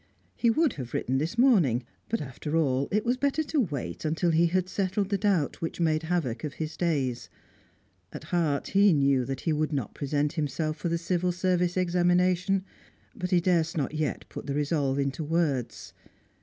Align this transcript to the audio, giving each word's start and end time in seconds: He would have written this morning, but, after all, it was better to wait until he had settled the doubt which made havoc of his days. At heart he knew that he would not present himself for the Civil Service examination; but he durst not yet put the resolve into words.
He 0.35 0.49
would 0.49 0.73
have 0.73 0.95
written 0.95 1.19
this 1.19 1.37
morning, 1.37 1.83
but, 2.09 2.21
after 2.21 2.57
all, 2.57 2.87
it 2.91 3.05
was 3.05 3.17
better 3.17 3.43
to 3.43 3.61
wait 3.61 4.03
until 4.03 4.31
he 4.31 4.47
had 4.47 4.67
settled 4.67 5.09
the 5.09 5.17
doubt 5.19 5.61
which 5.61 5.79
made 5.79 6.01
havoc 6.01 6.43
of 6.43 6.55
his 6.55 6.75
days. 6.75 7.29
At 8.11 8.23
heart 8.23 8.69
he 8.69 8.93
knew 8.93 9.25
that 9.25 9.41
he 9.41 9.53
would 9.53 9.71
not 9.71 9.93
present 9.93 10.33
himself 10.33 10.77
for 10.77 10.89
the 10.89 10.97
Civil 10.97 11.31
Service 11.31 11.77
examination; 11.77 12.65
but 13.15 13.29
he 13.29 13.39
durst 13.39 13.77
not 13.77 13.93
yet 13.93 14.25
put 14.27 14.47
the 14.47 14.55
resolve 14.55 14.97
into 14.97 15.23
words. 15.23 15.93